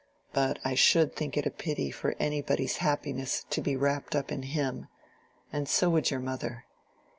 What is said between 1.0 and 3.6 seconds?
think it a pity for any body's happiness